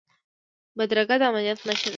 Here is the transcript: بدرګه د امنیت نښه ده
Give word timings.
بدرګه 0.77 1.15
د 1.19 1.23
امنیت 1.29 1.59
نښه 1.67 1.87
ده 1.87 1.89